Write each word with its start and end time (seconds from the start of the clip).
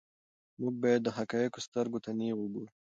موږ 0.61 0.73
باید 0.83 1.01
د 1.03 1.09
حقایقو 1.17 1.65
سترګو 1.67 1.99
ته 2.03 2.09
نیغ 2.19 2.37
وګورو. 2.39 2.69